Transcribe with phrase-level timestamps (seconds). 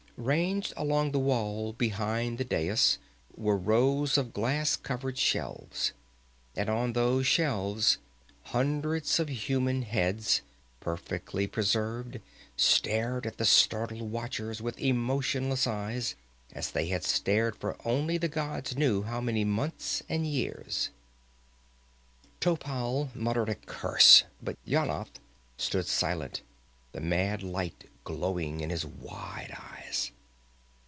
[0.17, 2.99] Ranged along the wall behind the dais
[3.35, 5.93] were rows of glass covered shelves.
[6.55, 7.97] And on those shelves
[8.43, 10.43] hundreds of human heads,
[10.79, 12.19] perfectly preserved,
[12.55, 16.13] stared at the startled watchers with emotionless eyes,
[16.53, 20.91] as they had stared for only the gods knew how many months and years.
[22.39, 25.19] Topal muttered a curse, but Yanath
[25.57, 26.43] stood silent,
[26.91, 30.11] the mad light growing in his wide eyes.